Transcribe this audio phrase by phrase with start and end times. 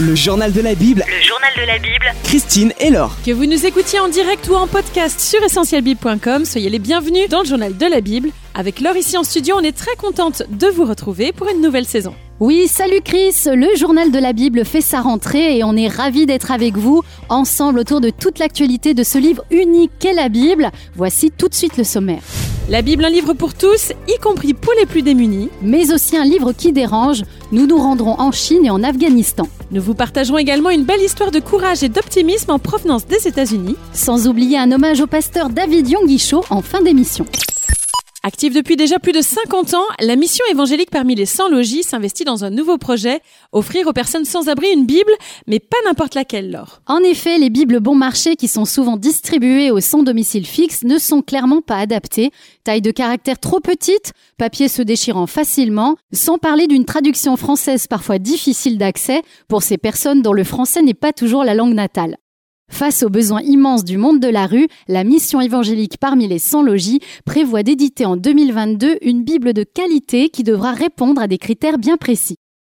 [0.00, 1.04] Le journal de la Bible.
[1.08, 2.06] Le journal de la Bible.
[2.22, 3.16] Christine et Laure.
[3.26, 7.40] Que vous nous écoutiez en direct ou en podcast sur essentielbible.com, soyez les bienvenus dans
[7.40, 8.30] le journal de la Bible.
[8.54, 11.84] Avec Laure ici en studio, on est très contente de vous retrouver pour une nouvelle
[11.84, 12.14] saison.
[12.38, 16.26] Oui, salut Chris, le journal de la Bible fait sa rentrée et on est ravis
[16.26, 20.70] d'être avec vous ensemble autour de toute l'actualité de ce livre unique qu'est la Bible.
[20.94, 22.22] Voici tout de suite le sommaire.
[22.70, 25.48] La Bible, un livre pour tous, y compris pour les plus démunis.
[25.62, 27.22] Mais aussi un livre qui dérange,
[27.52, 29.48] nous nous rendrons en Chine et en Afghanistan.
[29.70, 33.76] Nous vous partagerons également une belle histoire de courage et d'optimisme en provenance des États-Unis.
[33.92, 37.26] Sans oublier un hommage au pasteur David Yonguichot en fin d'émission.
[38.28, 42.24] Active depuis déjà plus de 50 ans, la mission évangélique parmi les 100 logis s'investit
[42.24, 45.12] dans un nouveau projet, offrir aux personnes sans abri une Bible,
[45.46, 46.82] mais pas n'importe laquelle, Laure.
[46.86, 50.98] En effet, les Bibles bon marché qui sont souvent distribuées au sans domicile fixe ne
[50.98, 52.30] sont clairement pas adaptées.
[52.64, 58.18] Taille de caractère trop petite, papier se déchirant facilement, sans parler d'une traduction française parfois
[58.18, 62.18] difficile d'accès pour ces personnes dont le français n'est pas toujours la langue natale.
[62.70, 66.62] Face aux besoins immenses du monde de la rue, la mission évangélique parmi les 100
[66.62, 71.78] logis prévoit d'éditer en 2022 une Bible de qualité qui devra répondre à des critères
[71.78, 72.36] bien précis.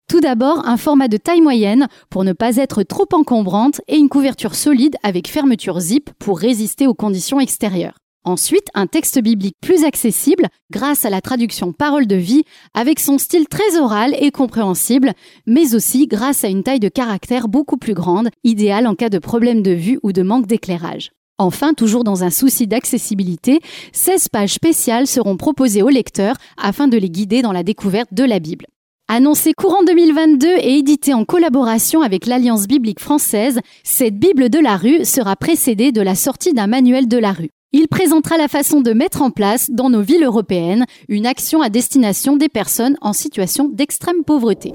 [0.09, 4.09] Tout d'abord, un format de taille moyenne pour ne pas être trop encombrante et une
[4.09, 7.97] couverture solide avec fermeture zip pour résister aux conditions extérieures.
[8.25, 13.17] Ensuite, un texte biblique plus accessible grâce à la traduction parole de vie avec son
[13.17, 15.13] style très oral et compréhensible,
[15.47, 19.19] mais aussi grâce à une taille de caractère beaucoup plus grande, idéale en cas de
[19.19, 21.11] problème de vue ou de manque d'éclairage.
[21.37, 23.61] Enfin, toujours dans un souci d'accessibilité,
[23.93, 28.25] 16 pages spéciales seront proposées aux lecteurs afin de les guider dans la découverte de
[28.25, 28.65] la Bible.
[29.07, 34.75] Annoncée courant 2022 et éditée en collaboration avec l'Alliance biblique française, cette Bible de la
[34.75, 37.49] rue sera précédée de la sortie d'un manuel de la rue.
[37.71, 41.69] Il présentera la façon de mettre en place, dans nos villes européennes, une action à
[41.69, 44.73] destination des personnes en situation d'extrême pauvreté.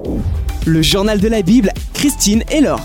[0.65, 1.71] Le journal de la Bible.
[1.93, 2.79] Christine et Laure.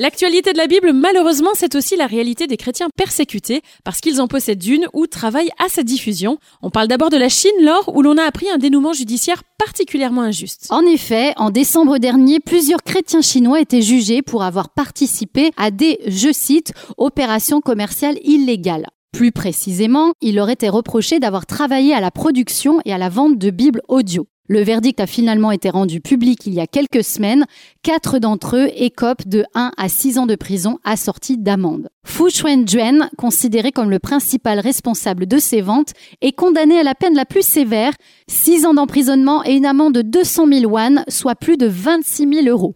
[0.00, 4.28] L'actualité de la Bible, malheureusement, c'est aussi la réalité des chrétiens persécutés parce qu'ils en
[4.28, 6.38] possèdent une ou travaillent à sa diffusion.
[6.62, 10.22] On parle d'abord de la Chine, Laure, où l'on a appris un dénouement judiciaire particulièrement
[10.22, 10.68] injuste.
[10.70, 15.98] En effet, en décembre dernier, plusieurs chrétiens chinois étaient jugés pour avoir participé à des,
[16.06, 18.86] je cite, opérations commerciales illégales.
[19.12, 23.36] Plus précisément, il leur était reproché d'avoir travaillé à la production et à la vente
[23.36, 24.28] de Bibles audio.
[24.50, 27.44] Le verdict a finalement été rendu public il y a quelques semaines.
[27.82, 31.90] Quatre d'entre eux écopent de 1 à 6 ans de prison assortis d'amende.
[32.06, 35.92] Fu Xuanjuan, considéré comme le principal responsable de ces ventes,
[36.22, 37.92] est condamné à la peine la plus sévère,
[38.28, 42.46] 6 ans d'emprisonnement et une amende de 200 000 yuan, soit plus de 26 000
[42.46, 42.74] euros.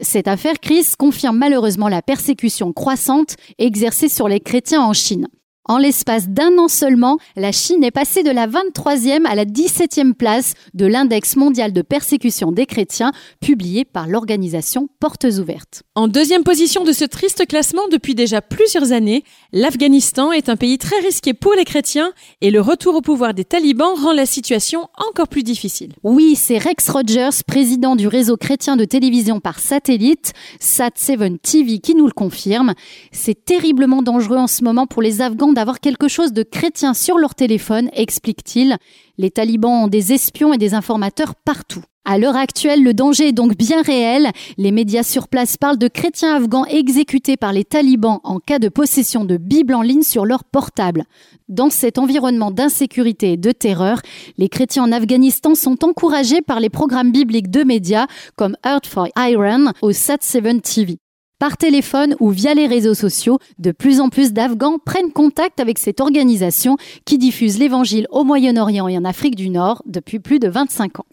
[0.00, 5.28] Cette affaire, Chris, confirme malheureusement la persécution croissante exercée sur les chrétiens en Chine.
[5.66, 10.12] En l'espace d'un an seulement, la Chine est passée de la 23e à la 17e
[10.12, 15.82] place de l'index mondial de persécution des chrétiens publié par l'organisation Portes Ouvertes.
[15.94, 20.76] En deuxième position de ce triste classement depuis déjà plusieurs années, l'Afghanistan est un pays
[20.76, 24.90] très risqué pour les chrétiens et le retour au pouvoir des talibans rend la situation
[25.08, 25.94] encore plus difficile.
[26.02, 31.94] Oui, c'est Rex Rogers, président du réseau chrétien de télévision par satellite, Sat7 TV, qui
[31.94, 32.74] nous le confirme.
[33.12, 37.16] C'est terriblement dangereux en ce moment pour les Afghans d'avoir quelque chose de chrétien sur
[37.16, 38.76] leur téléphone, explique-t-il.
[39.16, 41.82] Les talibans ont des espions et des informateurs partout.
[42.06, 44.30] À l'heure actuelle, le danger est donc bien réel.
[44.58, 48.68] Les médias sur place parlent de chrétiens afghans exécutés par les talibans en cas de
[48.68, 51.04] possession de Bibles en ligne sur leur portable.
[51.48, 54.02] Dans cet environnement d'insécurité et de terreur,
[54.36, 58.06] les chrétiens en Afghanistan sont encouragés par les programmes bibliques de médias
[58.36, 60.98] comme Earth for Iran au Sat7 TV.
[61.38, 65.78] Par téléphone ou via les réseaux sociaux, de plus en plus d'Afghans prennent contact avec
[65.78, 70.48] cette organisation qui diffuse l'évangile au Moyen-Orient et en Afrique du Nord depuis plus de
[70.48, 71.06] 25 ans.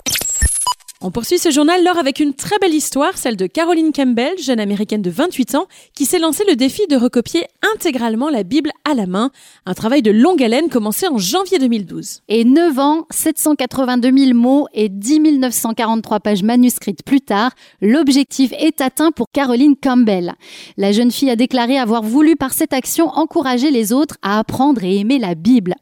[1.03, 4.59] On poursuit ce journal lors avec une très belle histoire, celle de Caroline Campbell, jeune
[4.59, 8.94] américaine de 28 ans, qui s'est lancé le défi de recopier intégralement la Bible à
[8.94, 9.31] la main,
[9.66, 12.22] un travail de longue haleine commencé en janvier 2012.
[12.28, 17.50] Et 9 ans, 782 000 mots et 10 943 pages manuscrites plus tard,
[17.81, 20.36] l'objectif est atteint pour Caroline Campbell.
[20.77, 24.83] La jeune fille a déclaré avoir voulu par cette action encourager les autres à apprendre
[24.83, 25.74] et aimer la Bible.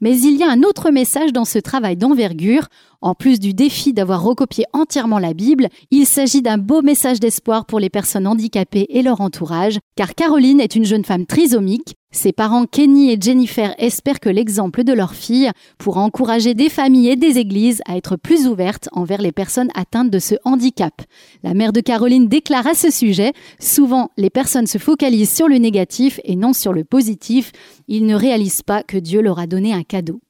[0.00, 2.68] Mais il y a un autre message dans ce travail d'envergure.
[3.00, 7.66] En plus du défi d'avoir recopié entièrement la Bible, il s'agit d'un beau message d'espoir
[7.66, 11.96] pour les personnes handicapées et leur entourage, car Caroline est une jeune femme trisomique.
[12.14, 17.08] Ses parents Kenny et Jennifer espèrent que l'exemple de leur fille pourra encourager des familles
[17.08, 21.00] et des églises à être plus ouvertes envers les personnes atteintes de ce handicap.
[21.42, 25.56] La mère de Caroline déclare à ce sujet, souvent les personnes se focalisent sur le
[25.56, 27.50] négatif et non sur le positif,
[27.88, 30.20] ils ne réalisent pas que Dieu leur a donné un cadeau.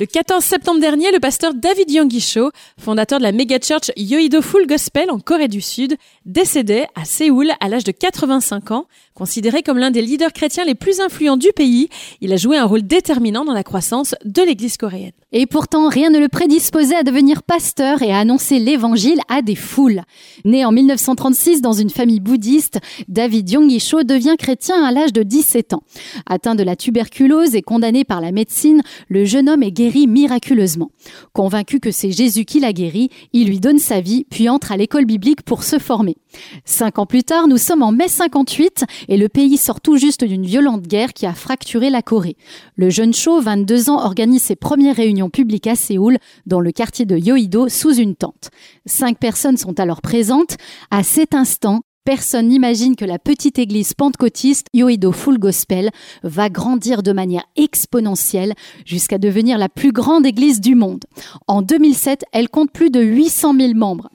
[0.00, 1.90] Le 14 septembre dernier, le pasteur David
[2.20, 7.04] Cho, fondateur de la méga church Yoido Full Gospel en Corée du Sud, décédait à
[7.04, 8.86] Séoul à l'âge de 85 ans.
[9.14, 11.88] Considéré comme l'un des leaders chrétiens les plus influents du pays,
[12.20, 15.10] il a joué un rôle déterminant dans la croissance de l'église coréenne.
[15.30, 19.56] Et pourtant, rien ne le prédisposait à devenir pasteur et à annoncer l'évangile à des
[19.56, 20.00] foules.
[20.46, 22.78] Né en 1936 dans une famille bouddhiste,
[23.08, 23.46] David
[23.78, 25.82] Cho devient chrétien à l'âge de 17 ans.
[26.24, 30.92] Atteint de la tuberculose et condamné par la médecine, le jeune homme est guéri miraculeusement.
[31.34, 34.78] Convaincu que c'est Jésus qui l'a guéri, il lui donne sa vie, puis entre à
[34.78, 36.16] l'école biblique pour se former.
[36.64, 40.24] Cinq ans plus tard, nous sommes en mai 58 et le pays sort tout juste
[40.24, 42.36] d'une violente guerre qui a fracturé la Corée.
[42.76, 47.04] Le jeune Cho, 22 ans, organise ses premières réunions publiques à Séoul, dans le quartier
[47.04, 48.50] de Yoido, sous une tente.
[48.86, 50.56] Cinq personnes sont alors présentes.
[50.92, 55.90] À cet instant, Personne n'imagine que la petite église pentecôtiste Yoido Full Gospel
[56.22, 58.54] va grandir de manière exponentielle
[58.86, 61.04] jusqu'à devenir la plus grande église du monde.
[61.48, 64.08] En 2007, elle compte plus de 800 000 membres.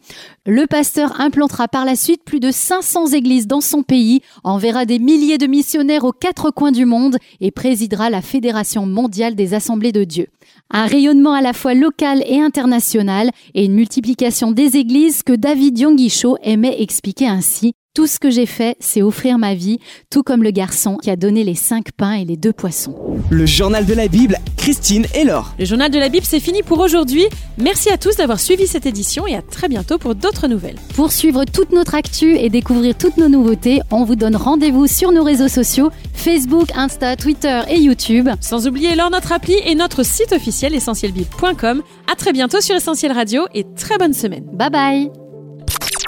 [0.47, 4.97] Le pasteur implantera par la suite plus de 500 églises dans son pays, enverra des
[4.97, 9.91] milliers de missionnaires aux quatre coins du monde et présidera la Fédération mondiale des assemblées
[9.91, 10.29] de Dieu.
[10.71, 15.77] Un rayonnement à la fois local et international et une multiplication des églises que David
[15.77, 19.79] Yongisho aimait expliquer ainsi tout ce que j'ai fait, c'est offrir ma vie,
[20.09, 22.95] tout comme le garçon qui a donné les cinq pains et les deux poissons.
[23.29, 25.53] Le journal de la Bible, Christine et Laure.
[25.59, 27.25] Le journal de la Bible, c'est fini pour aujourd'hui.
[27.59, 30.77] Merci à tous d'avoir suivi cette édition et à très bientôt pour d'autres nouvelles.
[30.95, 35.11] Pour suivre toute notre actu et découvrir toutes nos nouveautés, on vous donne rendez-vous sur
[35.11, 38.27] nos réseaux sociaux Facebook, Insta, Twitter et YouTube.
[38.41, 41.83] Sans oublier alors notre appli et notre site officiel essentielbible.com.
[42.11, 44.45] À très bientôt sur Essentiel Radio et très bonne semaine.
[44.53, 45.22] Bye bye.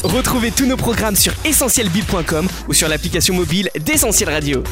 [0.05, 4.63] Retrouvez tous nos programmes sur essentielbible.com ou sur l'application mobile d'Essentiel Radio.